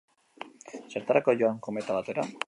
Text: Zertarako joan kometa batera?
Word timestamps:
Zertarako 0.93 1.35
joan 1.43 1.59
kometa 1.69 1.99
batera? 1.99 2.25